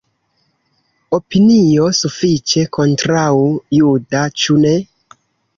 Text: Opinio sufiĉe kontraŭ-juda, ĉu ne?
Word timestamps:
Opinio 1.17 1.89
sufiĉe 1.99 2.63
kontraŭ-juda, 2.79 4.25
ĉu 4.41 4.61
ne? 4.65 4.77